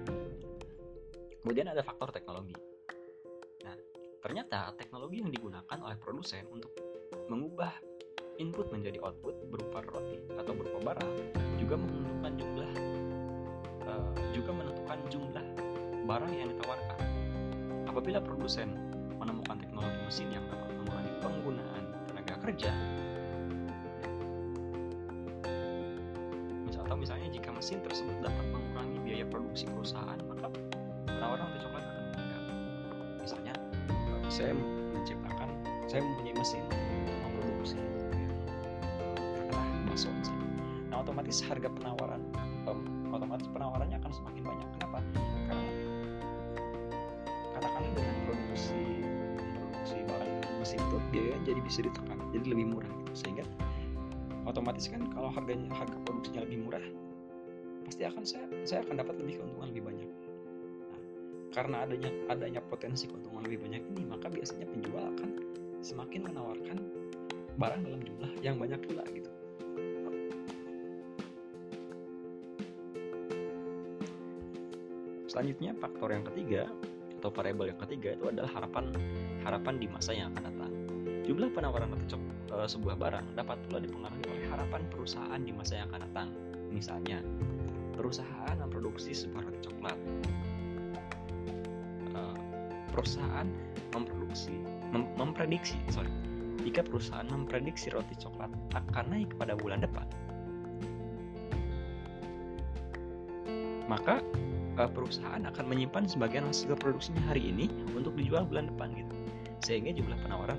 Kemudian 1.45 1.67
ada 1.69 1.85
faktor 1.85 2.09
teknologi. 2.15 2.57
Nah, 3.67 3.77
ternyata 4.25 4.73
teknologi 4.81 5.21
yang 5.21 5.29
digunakan 5.29 5.77
oleh 5.83 5.99
produsen 6.01 6.49
untuk 6.49 6.73
mengubah 7.29 7.92
input 8.41 8.69
menjadi 8.73 9.01
output 9.05 9.35
berupa 9.49 9.85
roti 9.85 10.21
atau 10.37 10.53
berupa 10.57 10.93
barang 10.93 11.11
juga 11.61 11.77
menentukan 11.77 12.33
jumlah 12.39 12.71
uh, 13.89 14.13
juga 14.33 14.51
menentukan 14.53 14.99
jumlah 15.09 15.47
barang 16.05 16.33
yang 16.33 16.49
ditawarkan. 16.57 16.99
Apabila 17.89 18.19
produsen 18.25 18.73
menemukan 19.21 19.61
teknologi 19.61 20.01
mesin 20.09 20.29
yang 20.33 20.45
dapat 20.49 20.71
mengurangi 20.81 21.13
penggunaan 21.21 21.83
tenaga 22.09 22.35
kerja 22.41 22.73
misalnya 27.03 27.35
jika 27.35 27.51
mesin 27.51 27.83
tersebut 27.83 28.15
dapat 28.23 28.47
mengurangi 28.55 28.99
biaya 29.03 29.27
produksi 29.27 29.67
perusahaan, 29.67 30.23
maka 30.31 30.47
penawaran 31.11 31.51
untuk 31.51 31.67
coklat 31.67 31.83
akan 31.83 32.05
meningkat. 32.15 32.43
Misalnya, 33.19 33.55
saya 34.31 34.55
menciptakan, 34.95 35.51
saya 35.91 36.01
mempunyai 36.07 36.39
mesin 36.39 36.63
otomatis 41.23 41.47
harga 41.47 41.71
penawaran, 41.71 42.23
um, 42.67 42.83
otomatis 43.15 43.47
penawarannya 43.55 43.95
akan 44.03 44.11
semakin 44.11 44.43
banyak. 44.43 44.69
Kenapa? 44.75 44.99
Karena 45.47 45.59
katakanlah 47.55 47.93
dengan 47.95 48.17
produksi 48.27 48.83
produksi 49.55 49.97
barang 50.03 50.35
mesin 50.59 50.79
itu 50.83 50.97
biaya 51.15 51.37
jadi 51.47 51.61
bisa 51.63 51.79
ditekan, 51.87 52.19
jadi 52.35 52.47
lebih 52.51 52.67
murah 52.75 52.91
gitu. 52.91 53.13
Sehingga 53.15 53.47
otomatis 54.51 54.91
kan 54.91 55.07
kalau 55.15 55.31
harganya 55.31 55.71
harga 55.79 55.95
produksinya 56.03 56.43
lebih 56.43 56.59
murah 56.67 56.83
pasti 57.87 58.03
akan 58.03 58.25
saya 58.27 58.47
saya 58.67 58.83
akan 58.83 58.99
dapat 58.99 59.15
lebih 59.23 59.39
keuntungan 59.39 59.71
lebih 59.71 59.83
banyak 59.87 60.11
nah, 60.91 61.01
karena 61.55 61.77
adanya 61.87 62.11
adanya 62.35 62.61
potensi 62.67 63.07
keuntungan 63.07 63.47
lebih 63.47 63.63
banyak 63.63 63.83
ini 63.95 64.03
maka 64.11 64.27
biasanya 64.27 64.67
penjual 64.67 65.07
akan 65.07 65.31
semakin 65.87 66.27
menawarkan 66.27 66.79
barang 67.55 67.81
dalam 67.87 68.01
jumlah 68.03 68.31
yang 68.43 68.59
banyak 68.59 68.83
pula 68.83 69.07
gitu 69.15 69.31
selanjutnya 75.33 75.73
faktor 75.81 76.13
yang 76.13 76.29
ketiga 76.29 76.69
atau 77.25 77.33
variabel 77.33 77.73
yang 77.73 77.81
ketiga 77.89 78.13
itu 78.13 78.29
adalah 78.29 78.53
harapan 78.53 78.93
harapan 79.41 79.75
di 79.81 79.87
masa 79.89 80.13
yang 80.13 80.29
akan 80.37 80.45
datang 80.53 80.73
jumlah 81.23 81.49
penawaran 81.55 81.89
atau 81.95 82.19
uh, 82.53 82.69
sebuah 82.69 82.99
barang 82.99 83.39
dapat 83.39 83.57
pula 83.71 83.79
dipengaruhi 83.81 84.27
oleh 84.29 84.47
harapan 84.51 84.83
perusahaan 84.91 85.41
di 85.41 85.53
masa 85.55 85.81
yang 85.81 85.87
akan 85.95 86.01
datang. 86.11 86.29
Misalnya, 86.73 87.19
perusahaan 87.95 88.57
memproduksi 88.59 89.15
sebuah 89.15 89.47
roti 89.47 89.61
coklat. 89.65 89.99
Uh, 92.13 92.37
perusahaan 92.93 93.49
memproduksi, 93.95 94.53
mem 94.93 95.09
memprediksi, 95.17 95.79
sorry, 95.89 96.11
jika 96.67 96.85
perusahaan 96.85 97.25
memprediksi 97.31 97.89
roti 97.95 98.19
coklat 98.19 98.51
akan 98.75 99.05
naik 99.09 99.31
pada 99.39 99.55
bulan 99.57 99.81
depan, 99.81 100.05
maka 103.87 104.21
uh, 104.79 104.91
perusahaan 104.91 105.43
akan 105.43 105.65
menyimpan 105.67 106.05
sebagian 106.09 106.47
hasil 106.49 106.77
produksinya 106.79 107.21
hari 107.29 107.51
ini 107.51 107.69
untuk 107.97 108.15
dijual 108.15 108.47
bulan 108.47 108.71
depan 108.73 108.93
gitu, 108.97 109.15
sehingga 109.65 109.93
jumlah 109.97 110.17
penawaran 110.23 110.59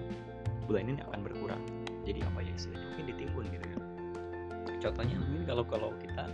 bulan 0.66 0.90
ini 0.90 1.00
akan 1.06 1.20
berkurang. 1.24 1.62
Jadi 2.04 2.20
apa 2.22 2.40
ya 2.44 2.52
istilahnya 2.54 2.88
mungkin 2.94 3.06
ditimbun 3.16 3.46
gitu 3.48 3.66
kan. 3.72 3.82
Contohnya 4.84 5.16
mungkin 5.16 5.44
kalau 5.48 5.64
kalau 5.64 5.90
kita 6.04 6.28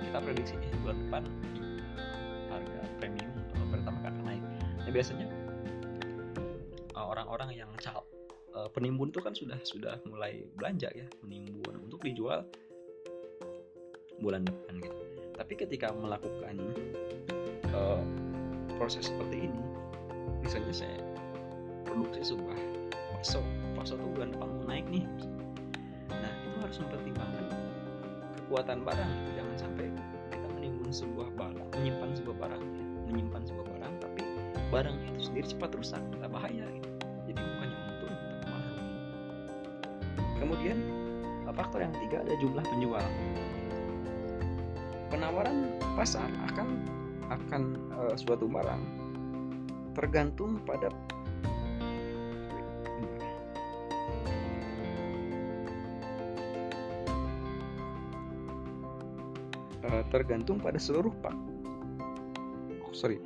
kita 0.00 0.18
prediksinya 0.18 0.68
bulan 0.82 0.96
depan 1.06 1.22
harga 2.50 2.80
premium 2.98 3.30
atau 3.54 3.66
pertama 3.70 3.98
akan 4.02 4.14
naik 4.26 4.44
nah 4.80 4.90
biasanya 4.90 5.26
uh, 6.96 7.06
orang-orang 7.06 7.50
yang 7.54 7.70
cal 7.78 8.02
uh, 8.56 8.66
penimbun 8.72 9.12
itu 9.12 9.20
kan 9.22 9.36
sudah 9.36 9.58
sudah 9.62 9.94
mulai 10.08 10.42
belanja 10.56 10.90
ya 10.96 11.06
menimbun 11.22 11.84
untuk 11.84 12.02
dijual 12.02 12.42
bulan 14.18 14.42
depan 14.44 14.80
gitu 14.82 15.09
tapi 15.40 15.56
ketika 15.56 15.88
melakukan 15.96 16.60
uh, 17.72 18.04
proses 18.76 19.08
seperti 19.08 19.48
ini 19.48 19.60
misalnya 20.44 20.84
saya 20.84 21.00
produksi 21.88 22.36
sebuah 22.36 22.60
bakso 23.16 23.40
bakso 23.72 23.96
tuh 23.96 24.12
bulan 24.12 24.36
depan 24.36 24.48
mau 24.52 24.64
naik 24.68 24.84
nih. 24.92 25.08
Nah 26.12 26.32
itu 26.44 26.56
harus 26.60 26.76
mempertimbangkan 26.84 27.44
kekuatan 28.36 28.78
barang. 28.84 29.12
Jangan 29.32 29.56
sampai 29.56 29.86
kita 30.28 30.46
menimbun 30.60 30.92
sebuah 30.92 31.28
barang 31.32 31.68
menyimpan 31.80 32.10
sebuah 32.20 32.36
barang 32.36 32.64
menyimpan 33.08 33.42
sebuah 33.48 33.66
barang 33.72 33.94
tapi 34.04 34.22
barang 34.68 34.96
itu 35.08 35.20
sendiri 35.32 35.46
cepat 35.56 35.70
rusak 35.72 36.02
kita 36.12 36.28
bahaya. 36.28 36.68
Gitu 36.68 36.90
jadi 37.30 37.40
bukannya 37.40 37.78
untung 37.88 38.12
tapi 38.12 38.34
malah 38.44 38.70
rugi 38.76 38.98
kemudian 40.40 40.78
faktor 41.50 41.78
yang 41.82 41.92
ketiga 41.98 42.16
ada 42.22 42.34
jumlah 42.38 42.64
penjual 42.70 43.04
penawaran 45.20 45.76
pasar 46.00 46.32
akan 46.48 46.80
akan 47.28 47.76
uh, 47.92 48.16
suatu 48.16 48.48
barang. 48.48 48.80
Tergantung 49.92 50.64
pada 50.64 50.88
uh, 59.84 60.02
tergantung 60.08 60.56
pada 60.56 60.80
seluruh 60.80 61.12
pak 61.20 61.36
oh, 62.80 62.96
sorry. 62.96 63.20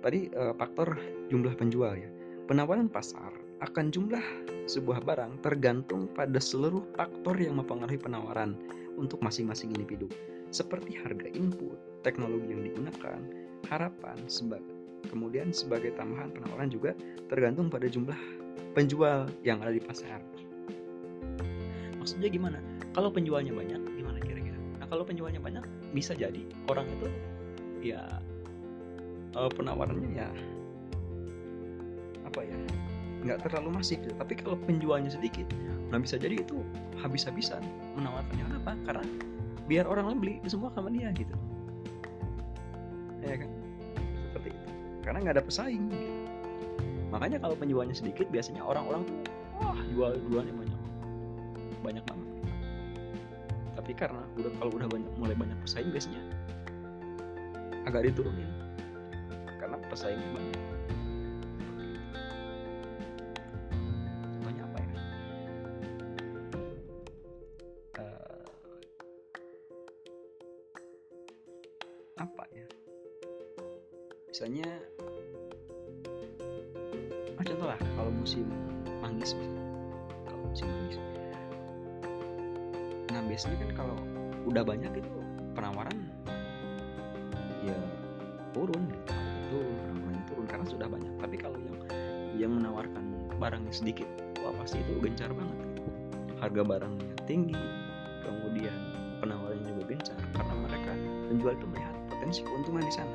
Tadi 0.00 0.32
uh, 0.32 0.56
faktor 0.56 0.96
jumlah 1.28 1.52
penjual 1.60 2.00
ya. 2.00 2.08
Penawaran 2.48 2.88
pasar 2.88 3.36
akan 3.60 3.92
jumlah 3.92 4.24
sebuah 4.72 5.04
barang 5.04 5.44
tergantung 5.44 6.08
pada 6.16 6.40
seluruh 6.40 6.80
faktor 6.96 7.36
yang 7.36 7.60
mempengaruhi 7.60 8.00
penawaran 8.00 8.56
untuk 8.96 9.20
masing-masing 9.20 9.76
individu 9.76 10.08
seperti 10.56 10.96
harga 10.96 11.28
input, 11.36 11.76
teknologi 12.00 12.48
yang 12.48 12.64
digunakan, 12.64 13.20
harapan 13.68 14.16
sebagai 14.24 14.72
kemudian 15.06 15.54
sebagai 15.54 15.94
tambahan 15.94 16.32
penawaran 16.32 16.72
juga 16.72 16.96
tergantung 17.28 17.68
pada 17.70 17.86
jumlah 17.86 18.16
penjual 18.72 19.28
yang 19.44 19.62
ada 19.62 19.76
di 19.76 19.82
pasar. 19.84 20.18
Maksudnya 22.00 22.32
gimana? 22.32 22.58
Kalau 22.96 23.12
penjualnya 23.12 23.52
banyak, 23.52 23.80
gimana 24.00 24.18
kira-kira? 24.24 24.58
Nah 24.80 24.86
kalau 24.88 25.04
penjualnya 25.04 25.38
banyak, 25.38 25.64
bisa 25.92 26.16
jadi 26.16 26.42
orang 26.72 26.88
itu 26.88 27.06
ya 27.92 28.02
uh, 29.36 29.50
penawarannya 29.52 30.10
ya 30.16 30.28
apa 32.26 32.40
ya 32.42 32.56
nggak 33.26 33.38
terlalu 33.46 33.80
masif 33.80 33.98
gitu. 34.02 34.14
tapi 34.18 34.38
kalau 34.38 34.58
penjualnya 34.66 35.10
sedikit 35.10 35.46
nah 35.90 36.02
bisa 36.02 36.18
jadi 36.18 36.42
itu 36.42 36.60
habis-habisan 36.98 37.62
menawarkannya 37.94 38.44
kenapa 38.50 38.72
karena 38.84 39.04
biar 39.66 39.84
orang 39.90 40.14
lain 40.14 40.18
beli 40.22 40.34
semua 40.46 40.70
sama 40.72 40.88
dia 40.94 41.10
gitu. 41.14 41.34
Ya 43.22 43.34
kan? 43.34 43.50
Seperti 44.30 44.48
itu. 44.54 44.66
Karena 45.02 45.18
nggak 45.22 45.34
ada 45.38 45.44
pesaing 45.44 45.84
gitu. 45.90 46.08
makanya 47.06 47.38
kalau 47.38 47.54
penjualnya 47.54 47.94
sedikit 47.94 48.26
biasanya 48.34 48.66
orang-orang 48.66 49.06
tuh 49.06 49.18
wah 49.62 49.78
jual 49.94 50.10
duluan 50.26 50.46
yang 50.50 50.58
banyak. 50.58 50.80
Banyak 51.82 52.04
banget. 52.06 52.28
Tapi 53.78 53.92
karena 53.94 54.22
udah 54.34 54.52
kalau 54.58 54.72
udah 54.74 54.88
banyak 54.90 55.12
mulai 55.18 55.36
banyak 55.38 55.58
pesaing 55.62 55.90
biasanya 55.94 56.22
agak 57.86 58.10
diturunin. 58.10 58.50
Karena 59.62 59.78
pesaingnya 59.86 60.30
banyak 60.34 60.75
apa 72.16 72.44
ya? 72.52 72.66
Misalnya 74.32 74.68
ah 77.36 77.44
contoh 77.44 77.66
lah 77.68 77.80
kalau 77.96 78.12
musim 78.12 78.48
manggis 79.04 79.36
kalau 80.24 80.40
musim 80.48 80.68
manggis 80.68 80.96
nah 83.12 83.22
biasanya 83.24 83.56
kan 83.64 83.70
kalau 83.72 83.96
udah 84.44 84.60
banyak 84.60 84.92
itu 85.00 85.10
penawaran 85.56 85.96
ya 87.64 87.76
turun. 88.52 88.82
Gitu 88.92 89.12
harga 89.12 89.40
turun 89.52 89.76
penawarannya 89.88 90.24
turun 90.28 90.46
karena 90.48 90.66
sudah 90.68 90.88
banyak. 90.88 91.12
Tapi 91.20 91.36
kalau 91.40 91.58
yang 91.60 91.76
yang 92.36 92.52
menawarkan 92.52 93.04
barangnya 93.40 93.72
sedikit 93.72 94.08
wah 94.44 94.52
pasti 94.60 94.80
itu 94.80 95.00
gencar 95.00 95.32
banget. 95.32 95.56
Gitu. 95.56 95.82
harga 96.36 96.62
barangnya 96.68 97.12
tinggi 97.24 97.56
kemudian 98.20 98.76
penawarannya 99.24 99.64
juga 99.72 99.82
gencar 99.96 100.20
karena 100.36 100.54
mereka 100.68 100.92
penjual 101.32 101.52
itu 101.56 101.66
melihat 101.72 101.95
potensi 102.26 102.42
keuntungan 102.42 102.82
di 102.82 102.90
sana 102.90 103.14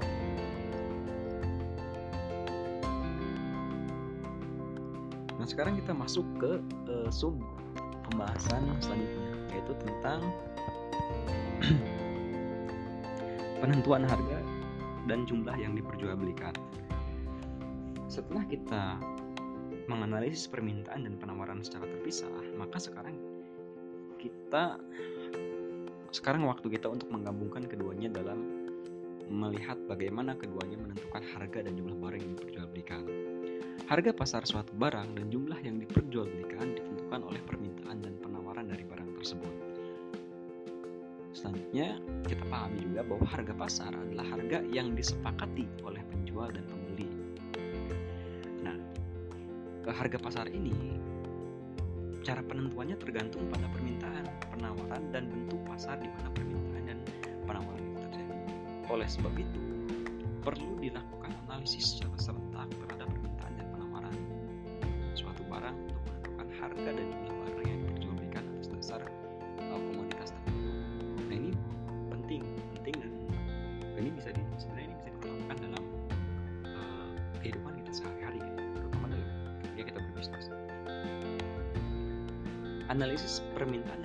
Nah 5.35 5.49
sekarang 5.49 5.75
kita 5.75 5.91
masuk 5.91 6.23
ke 6.39 6.63
eh, 6.87 7.11
sub 7.11 7.35
pembahasan 8.07 8.63
selanjutnya 8.79 9.35
yaitu 9.51 9.73
tentang 9.83 10.21
penentuan 13.59 14.07
harga 14.07 14.39
dan 15.09 15.25
jumlah 15.25 15.57
yang 15.57 15.73
diperjualbelikan. 15.73 16.53
Setelah 18.05 18.45
kita 18.47 19.01
menganalisis 19.89 20.45
permintaan 20.45 21.09
dan 21.09 21.17
penawaran 21.17 21.65
secara 21.65 21.89
terpisah, 21.89 22.31
maka 22.55 22.77
sekarang 22.77 23.17
kita 24.21 24.77
sekarang 26.13 26.45
waktu 26.45 26.69
kita 26.69 26.85
untuk 26.85 27.09
menggabungkan 27.09 27.65
keduanya 27.65 28.13
dalam 28.13 28.60
melihat 29.31 29.79
bagaimana 29.87 30.35
keduanya 30.35 30.75
menentukan 30.75 31.23
harga 31.23 31.63
dan 31.63 31.73
jumlah 31.79 31.95
barang 31.95 32.19
yang 32.19 32.33
diperjualbelikan. 32.35 33.03
Harga 33.87 34.11
pasar 34.11 34.43
suatu 34.43 34.75
barang 34.75 35.15
dan 35.15 35.31
jumlah 35.31 35.57
yang 35.63 35.79
diperjualbelikan 35.79 36.75
ditentukan 36.75 37.23
oleh 37.23 37.41
permintaan 37.47 38.03
dan 38.03 38.13
penawaran 38.19 38.67
dari 38.67 38.83
barang 38.83 39.09
tersebut. 39.15 39.53
Selanjutnya, 41.31 41.95
kita 42.27 42.43
pahami 42.51 42.83
juga 42.83 43.07
bahwa 43.07 43.25
harga 43.25 43.53
pasar 43.55 43.91
adalah 43.95 44.27
harga 44.35 44.59
yang 44.67 44.91
disepakati 44.93 45.63
oleh 45.87 46.03
penjual 46.11 46.51
dan 46.51 46.67
pembeli. 46.67 47.07
Nah, 48.67 48.77
ke 49.79 49.89
harga 49.95 50.19
pasar 50.19 50.51
ini 50.51 50.99
cara 52.21 52.45
penentuannya 52.45 52.99
tergantung 53.01 53.49
pada 53.49 53.65
permintaan, 53.73 54.27
penawaran 54.53 55.03
dan 55.09 55.25
bentuk 55.31 55.57
pasar 55.65 55.97
di 55.97 56.11
mana 56.11 56.29
permintaan 56.35 56.83
dan 56.85 56.99
penawaran. 57.47 57.90
Oleh 58.91 59.07
sebab 59.07 59.31
itu, 59.39 59.59
perlu 60.43 60.75
dilakukan 60.83 61.31
analisis 61.47 61.95
secara 61.95 62.11
serentak 62.19 62.67
terhadap 62.75 63.07
permintaan 63.07 63.53
dan 63.55 63.65
penawaran 63.71 64.15
suatu 65.15 65.47
barang 65.47 65.77
untuk 65.87 66.03
menentukan 66.11 66.47
harga 66.59 66.89
dan 66.91 67.07
jumlah 67.23 67.47
barang 67.55 67.67
yang 67.71 67.79
diperjualbelikan 67.87 68.43
atas 68.51 68.67
dasar 68.67 69.01
uh, 69.63 69.79
komoditas 69.79 70.35
tertentu. 70.35 70.71
Nah 71.23 71.35
ini 71.39 71.51
penting, 72.11 72.43
penting 72.75 72.95
dan 72.99 73.11
ini 73.95 74.11
bisa 74.11 74.35
di 74.35 74.43
sebenarnya 74.59 74.91
ini 74.91 74.95
bisa 74.99 75.09
diterapkan 75.15 75.57
dalam 75.63 75.83
uh, 76.75 77.09
kehidupan 77.39 77.71
kita 77.79 77.91
sehari-hari, 77.95 78.39
gitu, 78.43 78.59
terutama 78.75 79.05
dalam 79.07 79.29
ketika 79.63 79.83
kita 79.87 79.99
berbisnis. 80.11 80.45
Analisis 82.91 83.39
permintaan 83.55 84.00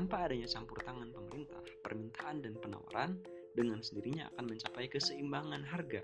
Tanpa 0.00 0.24
adanya 0.24 0.48
campur 0.48 0.80
tangan 0.80 1.12
pemerintah, 1.12 1.60
permintaan 1.84 2.40
dan 2.40 2.56
penawaran 2.56 3.20
dengan 3.52 3.84
sendirinya 3.84 4.32
akan 4.32 4.48
mencapai 4.48 4.88
keseimbangan 4.88 5.60
harga 5.60 6.00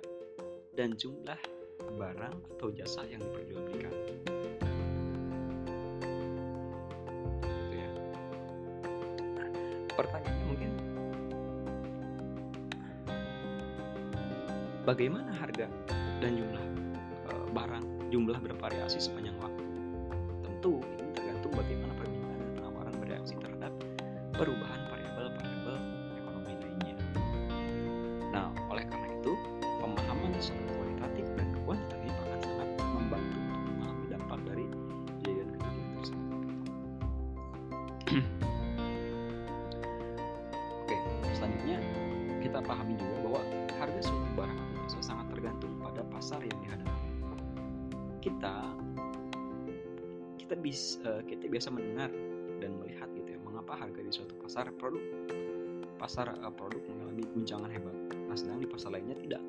dan 0.77 0.93
jumlah 1.01 1.41
barang 1.97 2.37
atau 2.53 2.69
jasa 2.77 3.09
yang 3.09 3.25
diperjualbelikan. 3.25 3.95
Gitu 7.41 7.77
ya. 7.81 7.91
Pertanyaannya 9.97 10.45
mungkin 10.45 10.71
bagaimana 14.85 15.33
harga 15.41 15.73
dan 16.21 16.37
jumlah 16.37 16.65
eh, 17.33 17.47
barang 17.49 18.13
jumlah 18.13 18.45
bervariasi 18.45 19.01
sepanjang 19.01 19.41
waktu? 19.41 19.65
Tentu 20.45 20.85
ini 20.85 21.11
tergantung 21.17 21.57
bagaimana 21.57 21.97
perubahan 24.37 24.81
variabel-variabel 24.93 25.77
ekonomi 26.21 26.53
lainnya. 26.61 26.93
Nah, 28.37 28.53
oleh 28.69 28.85
karena 28.85 29.09
itu, 29.17 29.33
pemahaman 29.81 30.37
secara 30.37 30.61
kualitatif 30.77 31.25
dan 31.41 31.49
kuantitatif 31.65 32.13
akan 32.13 32.41
sangat 32.45 32.69
membantu 32.85 33.41
untuk 33.41 33.65
memahami 33.65 34.07
dampak 34.13 34.41
dari 34.45 34.65
kejadian-kejadian 35.25 35.89
tersebut. 35.97 36.29
Oke, 40.85 40.97
selanjutnya 41.33 41.81
kita 42.45 42.61
pahami 42.61 42.93
juga 43.01 43.17
bahwa 43.25 43.41
harga 43.81 44.01
suatu 44.05 44.29
barang 44.37 44.61
atau 44.85 45.01
sangat 45.01 45.33
tergantung 45.33 45.73
pada 45.81 46.05
pasar 46.13 46.45
yang 46.45 46.61
dihadapi. 46.61 47.09
Kita 48.21 48.55
kita 50.37 50.55
bisa 50.61 51.25
kita 51.27 51.51
biasa 51.51 51.75
mendengar 51.75 52.13
harga 53.77 54.01
di 54.01 54.13
suatu 54.13 54.35
pasar 54.41 54.73
produk 54.75 55.05
pasar 55.97 56.29
eh, 56.37 56.53
produk 56.53 56.83
mengalami 56.93 57.25
guncangan 57.33 57.71
hebat. 57.73 57.97
Nah, 58.29 58.37
sedang 58.37 58.61
di 58.61 58.69
pasar 58.69 58.93
lainnya 58.93 59.17
tidak. 59.17 59.43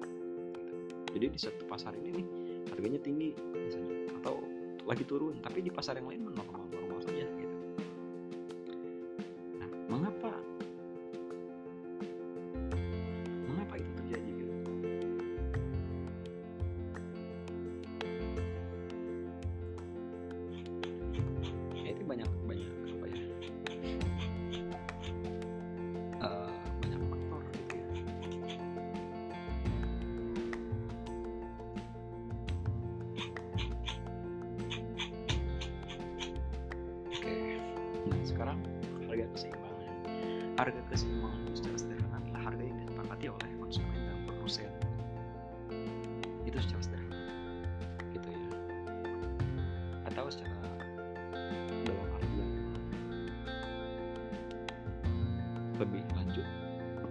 Jadi 1.11 1.25
di 1.27 1.39
satu 1.39 1.63
pasar 1.67 1.95
ini 1.97 2.09
nih 2.13 2.27
harganya 2.71 2.99
tinggi 3.03 3.35
misalnya 3.55 4.11
atau 4.21 4.39
lagi 4.87 5.03
turun, 5.03 5.35
tapi 5.43 5.59
di 5.59 5.71
pasar 5.71 5.99
yang 5.99 6.07
lain 6.07 6.31
normal-normal 6.31 6.56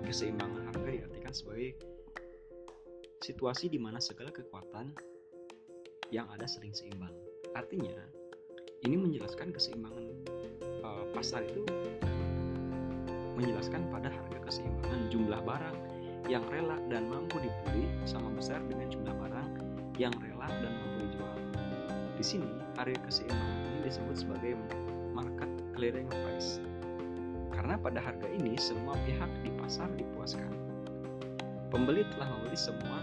keseimbangan 0.06 0.70
harga 0.70 0.86
diartikan 0.86 1.34
sebagai 1.34 1.74
situasi 3.26 3.66
di 3.66 3.82
mana 3.82 3.98
segala 3.98 4.30
kekuatan 4.30 4.94
yang 6.14 6.30
ada 6.30 6.46
sering 6.46 6.70
seimbang. 6.70 7.10
Artinya, 7.58 7.90
ini 8.86 8.94
menjelaskan 8.94 9.50
keseimbangan 9.50 10.06
uh, 10.86 11.04
pasar 11.10 11.42
itu 11.42 11.66
menjelaskan 13.34 13.90
pada 13.90 14.08
harga 14.08 14.38
keseimbangan 14.46 15.10
jumlah 15.10 15.40
barang 15.42 15.76
yang 16.30 16.46
rela 16.50 16.78
dan 16.86 17.10
mampu 17.10 17.42
dibeli 17.42 17.90
sama 18.06 18.30
besar 18.34 18.62
dengan 18.70 18.86
jumlah 18.88 19.14
barang 19.14 19.48
yang 19.98 20.14
rela 20.22 20.46
dan 20.62 20.72
mampu 20.72 21.10
dijual. 21.10 21.38
Di 22.14 22.24
sini, 22.24 22.50
harga 22.78 22.96
keseimbangan 23.10 23.58
ini 23.66 23.78
disebut 23.90 24.16
sebagai 24.22 24.52
market 25.12 25.50
clearing 25.74 26.08
price. 26.08 26.62
Karena 27.52 27.80
pada 27.80 27.98
harga 27.98 28.28
ini 28.30 28.54
semua 28.60 28.94
pihak 29.04 29.30
di 29.44 29.50
pasar 29.66 29.90
dipuaskan. 29.98 30.46
Pembeli 31.74 32.06
telah 32.14 32.30
membeli 32.38 32.54
semua 32.54 33.02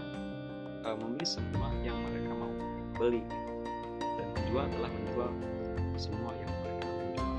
uh, 0.88 0.96
membeli 0.96 1.28
semua 1.28 1.68
yang 1.84 1.92
mereka 2.08 2.32
mau 2.32 2.48
beli. 2.96 3.20
Dan 4.00 4.26
penjual 4.32 4.64
telah 4.72 4.88
menjual 4.88 5.30
semua 6.00 6.32
yang 6.40 6.48
mereka 6.64 6.88
jual. 6.88 7.32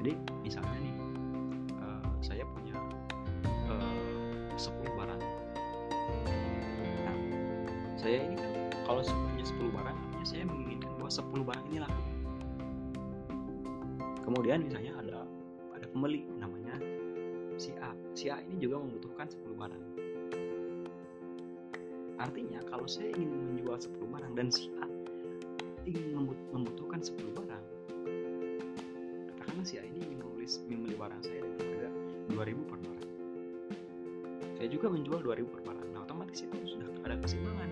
Jadi 0.00 0.12
misalnya 0.40 0.78
nih 0.80 0.96
uh, 1.84 2.08
saya 2.24 2.48
punya 2.48 2.76
uh, 3.76 4.56
10 4.56 4.72
barang. 4.96 5.20
Nah 7.04 7.16
saya 8.00 8.24
ini 8.24 8.40
kan 8.40 8.52
kalau 8.88 9.04
punya 9.04 9.44
10 9.44 9.76
barang 9.76 9.96
artinya 10.00 10.24
saya 10.24 10.42
menginginkan 10.48 10.96
bahwa 10.96 11.12
10 11.12 11.44
barang 11.44 11.64
ini 11.68 11.78
laku 11.84 12.02
kemudian 14.24 14.60
misalnya 14.60 14.92
ada 15.00 15.18
ada 15.72 15.86
pembeli 15.88 16.28
namanya 16.36 16.67
si 17.58 17.74
A. 17.82 17.90
Si 18.14 18.30
A 18.30 18.38
ini 18.46 18.56
juga 18.62 18.78
membutuhkan 18.80 19.26
10 19.26 19.58
barang. 19.58 19.84
Artinya 22.18 22.62
kalau 22.70 22.86
saya 22.86 23.10
ingin 23.14 23.30
menjual 23.30 23.78
10 23.78 23.98
barang 24.06 24.32
dan 24.38 24.48
si 24.48 24.70
A 24.78 24.86
ingin 25.84 26.14
membutuhkan 26.54 27.02
10 27.02 27.18
barang 27.34 27.64
katakanlah 29.58 29.64
si 29.64 29.74
A 29.80 29.82
ini 29.82 30.06
ingin 30.06 30.22
membeli, 30.22 30.46
membeli 30.70 30.94
barang 30.94 31.22
saya 31.24 31.40
dengan 31.42 31.58
harga 31.66 31.88
2000 32.30 32.70
per 32.70 32.78
barang. 32.78 33.08
Saya 34.54 34.68
juga 34.70 34.86
menjual 34.94 35.20
2000 35.26 35.50
per 35.50 35.60
barang. 35.66 35.88
Nah 35.90 36.00
otomatis 36.06 36.38
itu 36.46 36.56
sudah 36.62 36.86
ada 37.02 37.16
keseimbangan 37.18 37.70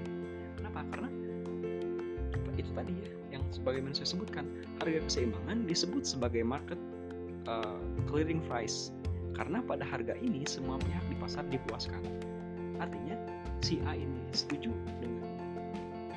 kenapa? 0.59 0.81
Karena 0.91 1.11
itu 2.57 2.71
tadi 2.73 2.93
ya 2.97 3.39
yang 3.39 3.45
sebagaimana 3.55 3.93
saya 3.95 4.09
sebutkan 4.09 4.51
harga 4.83 4.99
keseimbangan 5.05 5.69
disebut 5.69 6.03
sebagai 6.03 6.43
market 6.43 6.81
uh, 7.47 7.79
clearing 8.11 8.43
price 8.49 8.91
karena 9.37 9.61
pada 9.61 9.85
harga 9.85 10.17
ini 10.25 10.49
semua 10.49 10.81
pihak 10.81 11.05
di 11.13 11.17
pasar 11.21 11.45
dipuaskan 11.53 12.01
artinya 12.81 13.21
si 13.61 13.85
A 13.85 13.93
ini 13.93 14.25
setuju 14.33 14.73
dengan 14.97 15.29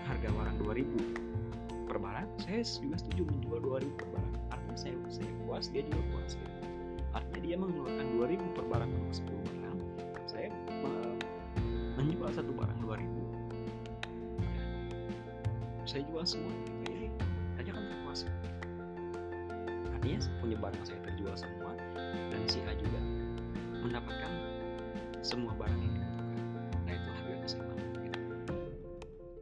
harga 0.08 0.32
barang 0.32 0.58
2000 0.64 1.88
per 1.92 2.00
barang 2.00 2.28
saya 2.40 2.64
juga 2.64 2.96
setuju 2.96 3.28
menjual 3.28 3.60
2000 3.84 4.00
per 4.00 4.08
barang 4.16 4.36
artinya 4.56 4.78
saya 4.80 4.96
saya 5.12 5.32
puas 5.44 5.68
dia 5.68 5.84
juga 5.84 6.02
puas 6.16 6.32
gitu. 6.40 6.56
artinya 7.12 7.40
dia 7.44 7.56
mengeluarkan 7.60 8.06
2000 8.16 8.56
per 8.56 8.66
barang 8.72 8.90
untuk 8.96 9.14
10 9.28 9.36
barang 9.52 9.80
saya 10.24 10.48
menjual 12.00 12.32
satu 12.32 12.52
barang 12.56 12.80
2000 12.88 13.04
ya. 13.04 13.04
saya 15.84 16.02
jual 16.08 16.24
semua 16.24 16.52
gitu. 16.56 16.72
jadi 16.88 17.08
aja 17.60 17.72
kan 17.76 17.84
terpuas 17.84 18.20
artinya 19.92 20.18
punya 20.40 20.56
barang 20.56 20.84
saya 20.88 21.00
terjual 21.04 21.36
semua 21.36 21.59
mendapatkan 23.90 24.32
semua 25.26 25.52
barang 25.58 25.82
yang 25.82 25.94
dibutuhkan 25.98 26.46
nah 26.86 26.94
itu 26.94 27.10
harga 27.10 27.36
keseimbangan 27.42 27.90
gitu 28.06 28.20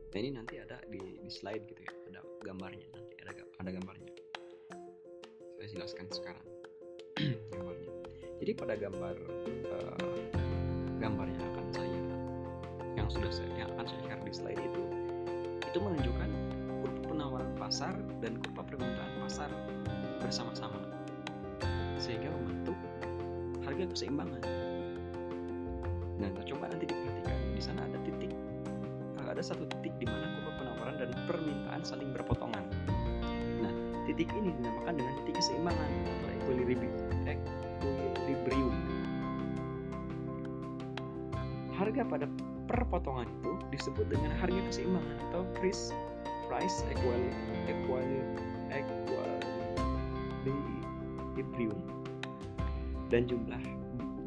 nah 0.08 0.18
ini 0.18 0.30
nanti 0.32 0.56
ada 0.58 0.78
di, 0.88 1.02
di 1.20 1.30
slide 1.30 1.68
gitu 1.68 1.84
ya. 1.84 1.94
Gambarnya 2.48 2.88
nanti 2.96 3.16
ada 3.28 3.44
ada 3.60 3.70
gambarnya. 3.76 4.08
Saya 5.60 5.68
jelaskan 5.68 6.06
sekarang 6.08 6.48
gambarnya. 7.52 7.92
Jadi 8.40 8.52
pada 8.56 8.74
gambar 8.80 9.16
uh, 9.68 10.16
gambar 11.02 11.28
yang 11.28 11.44
akan 11.52 11.66
saya 11.76 12.02
yang 12.96 13.08
sudah 13.12 13.32
saya 13.36 13.52
yang 13.60 13.70
akan 13.76 13.86
saya 13.90 14.02
share 14.08 14.24
di 14.24 14.32
slide 14.32 14.62
itu 14.64 14.84
itu 15.60 15.78
menunjukkan 15.82 16.30
kurva 16.86 17.02
penawaran 17.12 17.52
pasar 17.60 17.94
dan 18.24 18.40
kurva 18.40 18.64
permintaan 18.64 19.12
pasar 19.28 19.52
bersama-sama. 20.24 20.80
Sehingga 22.00 22.32
membentuk 22.32 22.78
harga 23.78 23.94
keseimbangan 23.94 24.42
nah 26.18 26.34
coba 26.50 26.66
nanti 26.74 26.90
diperhatikan 26.90 27.38
di 27.54 27.62
sana 27.62 27.86
ada 27.86 28.02
titik 28.02 28.34
eh, 29.22 29.28
ada 29.30 29.38
satu 29.46 29.70
titik 29.70 29.94
di 30.02 30.10
mana 30.10 30.34
kurva 30.34 30.52
penawaran 30.58 30.96
dan 30.98 31.14
permintaan 31.30 31.86
saling 31.86 32.10
berpotongan. 32.10 32.66
Nah, 33.62 33.70
titik 34.10 34.34
ini 34.34 34.50
dinamakan 34.58 34.98
dengan 34.98 35.14
titik 35.22 35.36
keseimbangan 35.38 35.90
atau 36.10 36.30
equilibrium. 36.42 36.90
Harga 41.78 42.02
pada 42.10 42.26
perpotongan 42.66 43.30
itu 43.30 43.52
disebut 43.70 44.10
dengan 44.10 44.34
harga 44.42 44.58
keseimbangan 44.74 45.18
atau 45.30 45.46
price 45.62 45.94
price 46.50 46.82
equilibrium. 46.90 48.47
Dan 53.08 53.24
jumlah 53.24 53.64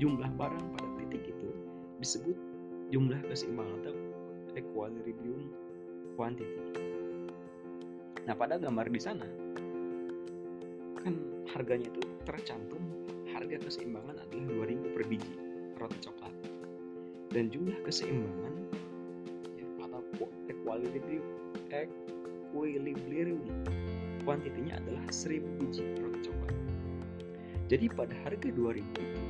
jumlah 0.01 0.31
barang 0.41 0.67
pada 0.73 0.89
titik 0.97 1.29
itu 1.29 1.49
disebut 2.01 2.37
jumlah 2.89 3.21
keseimbangan 3.29 3.77
atau 3.85 3.97
equilibrium 4.57 5.53
quantity. 6.17 6.81
Nah, 8.25 8.33
pada 8.33 8.57
gambar 8.57 8.89
di 8.89 9.01
sana 9.01 9.29
kan 11.01 11.17
harganya 11.53 11.89
itu 11.89 12.01
tercantum 12.29 12.81
harga 13.33 13.57
keseimbangan 13.61 14.17
adalah 14.21 14.45
2000 14.69 14.95
per 14.97 15.03
biji 15.09 15.33
roti 15.77 15.99
coklat. 16.01 16.35
Dan 17.31 17.53
jumlah 17.53 17.79
keseimbangan 17.85 18.55
ya, 19.57 19.65
atau 19.85 20.01
equilibrium 20.49 21.25
equilibrium 21.69 23.41
kuantitinya 24.25 24.81
adalah 24.81 25.05
1000 25.13 25.41
biji 25.61 25.85
roti 26.01 26.21
coklat. 26.29 26.60
Jadi 27.71 27.87
pada 27.87 28.11
harga 28.27 28.51
2000 28.51 28.83
itu 28.83 29.25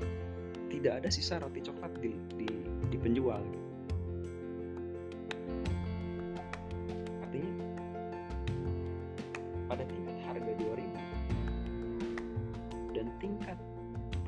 tidak 0.72 1.04
ada 1.04 1.08
sisa 1.12 1.36
roti 1.36 1.60
coklat 1.60 1.92
di, 2.00 2.16
di, 2.40 2.48
di 2.88 2.96
penjual 2.96 3.44
gitu. 3.44 3.70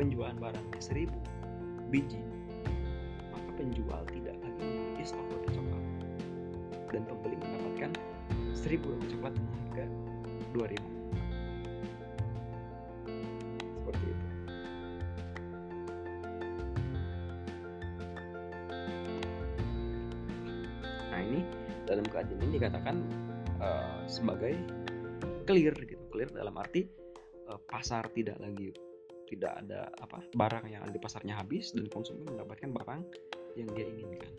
penjualan 0.03 0.35
barangnya 0.35 0.81
1000 0.83 1.95
biji, 1.95 2.19
maka 3.31 3.51
penjual 3.55 4.03
tidak 4.11 4.35
lagi 4.43 4.63
memiliki 4.67 5.05
stok 5.07 5.27
roti 5.31 5.49
coklat 5.55 5.85
dan 6.91 7.03
pembeli 7.07 7.37
mendapatkan 7.39 7.91
1000 8.51 8.83
roti 8.83 9.07
coklat 9.15 9.33
dengan 9.39 9.55
harga 9.71 9.85
2000. 10.59 10.92
Dalam 21.93 22.07
kajian 22.09 22.41
ini 22.41 22.57
dikatakan 22.57 22.97
uh, 23.61 24.01
sebagai 24.09 24.57
clear 25.45 25.77
gitu, 25.77 26.01
clear 26.09 26.33
dalam 26.33 26.57
arti 26.57 26.89
uh, 27.53 27.61
pasar 27.69 28.09
tidak 28.17 28.41
lagi 28.41 28.73
tidak 29.29 29.53
ada 29.65 29.89
apa 30.01 30.25
barang 30.33 30.65
yang 30.69 30.85
ada 30.85 30.93
di 30.93 31.01
pasarnya 31.01 31.37
habis 31.37 31.73
dan 31.73 31.89
konsumen 31.93 32.25
mendapatkan 32.29 32.69
barang 32.73 33.01
yang 33.57 33.69
dia 33.77 33.85
inginkan. 33.89 34.33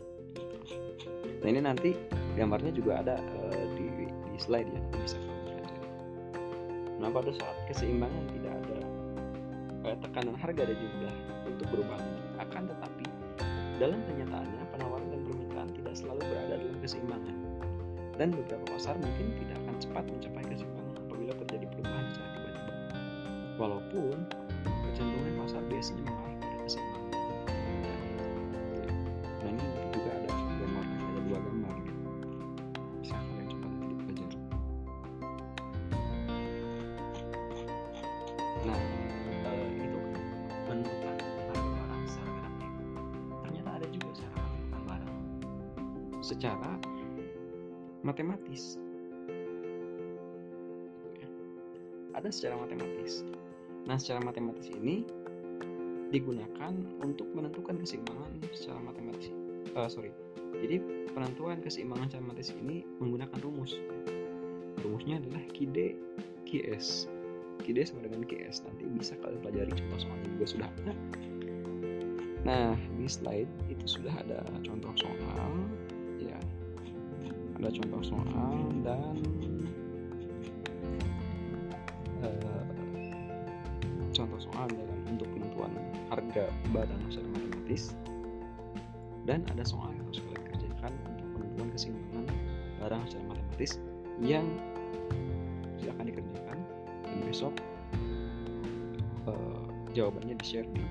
Nah 1.42 1.48
ini 1.50 1.60
nanti 1.62 1.90
gambarnya 2.34 2.74
juga 2.74 3.02
ada 3.02 3.18
uh, 3.18 3.64
di, 3.78 4.06
di 4.10 4.38
slide 4.38 4.70
ya 4.70 4.82
bisa 4.98 5.18
Nah 6.94 7.10
pada 7.10 7.36
saat 7.36 7.56
keseimbangan 7.68 8.24
tidak 8.38 8.54
ada 8.64 8.78
uh, 9.84 9.96
tekanan 9.98 10.36
harga 10.40 10.62
dan 10.62 10.76
jumlah 10.78 11.14
untuk 11.52 11.66
berubah 11.74 12.00
akan 12.40 12.62
tetapi 12.70 13.06
dalam 13.76 14.00
kenyataannya 14.06 14.62
penawaran 14.72 15.08
dan 15.10 15.20
permintaan 15.26 15.68
tidak 15.74 15.94
selalu 15.98 16.22
berada 16.22 16.43
keseimbangan 16.84 17.32
dan 18.20 18.28
beberapa 18.30 18.62
pasar 18.76 18.94
mungkin 19.00 19.32
tidak 19.40 19.56
akan 19.64 19.76
cepat 19.80 20.04
mencapai 20.06 20.44
keseimbangan 20.52 20.94
apabila 21.08 21.32
terjadi 21.40 21.66
perubahan 21.72 22.04
secara 22.12 22.30
tiba-tiba. 22.36 22.74
Walaupun 23.56 24.16
kecenderungan 24.92 25.34
pasar 25.40 25.62
biasanya 25.66 26.04
mengarah 26.04 26.33
secara 46.24 46.80
matematis. 48.00 48.80
Ada 52.16 52.32
secara 52.32 52.56
matematis 52.56 53.20
Nah, 53.84 54.00
secara 54.00 54.24
matematis 54.24 54.72
ini 54.72 55.04
digunakan 56.08 56.72
untuk 57.04 57.28
menentukan 57.36 57.76
keseimbangan 57.76 58.40
secara 58.56 58.80
matematis. 58.80 59.28
Uh, 59.76 59.88
sorry. 59.90 60.12
Jadi 60.62 60.80
penentuan 61.12 61.60
keseimbangan 61.60 62.08
secara 62.08 62.24
matematis 62.24 62.50
ini 62.56 62.76
menggunakan 63.02 63.38
rumus. 63.44 63.76
Rumusnya 64.80 65.20
adalah 65.20 65.42
KD 65.52 66.00
QS. 66.48 67.12
KD 67.60 67.84
sama 67.84 68.08
dengan 68.08 68.24
QS. 68.24 68.64
Nanti 68.64 68.88
bisa 68.88 69.20
kalian 69.20 69.40
pelajari 69.44 69.70
contoh 69.76 69.98
soalnya 70.00 70.28
juga 70.32 70.46
sudah 70.48 70.68
ada. 70.80 70.92
Nah, 72.44 72.76
di 72.96 73.08
slide 73.08 73.48
itu 73.68 73.84
sudah 73.84 74.14
ada 74.16 74.40
contoh 74.64 74.92
soal. 74.96 75.52
Ada 77.64 77.72
ada 77.72 77.80
contoh 77.80 78.02
soal 78.04 78.60
dan 78.84 79.16
contoh 84.12 84.36
soal 84.36 84.68
dalam 84.68 85.00
untuk 85.08 85.24
penentuan 85.32 85.72
harga 86.12 86.44
barang 86.76 87.02
secara 87.08 87.24
matematis 87.32 87.96
dan 89.24 89.48
ada 89.48 89.64
soal 89.64 89.88
yang 89.96 90.04
harus 90.04 90.20
kalian 90.20 90.44
kerjakan 90.52 90.92
untuk 91.08 91.26
penentuan 91.32 91.68
keseimbangan 91.72 92.26
barang 92.84 93.02
secara 93.08 93.24
matematis 93.32 93.72
yang 94.20 94.46
silahkan 95.80 96.04
dikerjakan. 96.04 96.58
Dan 97.00 97.18
besok 97.24 97.54
uh, 99.24 99.64
jawabannya 99.96 100.36
di 100.36 100.44
share 100.44 100.68
di 100.68 100.84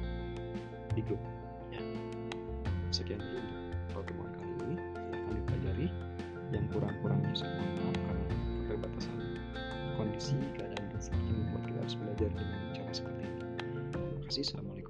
di 0.98 1.06
grup. 1.06 1.22
Ya. 1.70 1.86
sekian 2.90 3.22
dulu 3.22 3.63
belajar 12.30 12.56
dengan 12.56 12.72
cara 12.76 12.92
seperti 12.94 13.22
ini. 13.26 13.40
Terima 13.92 14.22
kasih. 14.28 14.42
Assalamualaikum 14.48 14.83